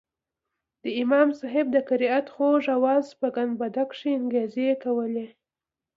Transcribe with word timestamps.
د 0.83 0.85
امام 1.01 1.27
صاحب 1.39 1.65
د 1.71 1.77
قرائت 1.89 2.27
خوږ 2.33 2.63
اواز 2.77 3.05
په 3.19 3.27
ګنبده 3.35 3.83
کښې 3.89 4.09
انګازې 4.19 4.69
کولې. 4.83 5.27